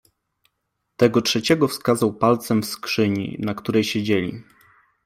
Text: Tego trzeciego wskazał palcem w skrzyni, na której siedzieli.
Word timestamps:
Tego 0.97 1.21
trzeciego 1.21 1.67
wskazał 1.67 2.13
palcem 2.13 2.61
w 2.61 2.65
skrzyni, 2.65 3.37
na 3.39 3.53
której 3.53 3.83
siedzieli. 3.83 4.43